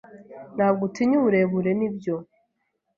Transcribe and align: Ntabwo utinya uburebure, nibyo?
Ntabwo 0.55 0.81
utinya 0.87 1.15
uburebure, 1.21 1.71
nibyo? 1.79 2.15